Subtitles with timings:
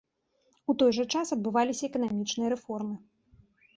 [0.73, 2.95] У той жа час адбываліся эканамічныя рэформы.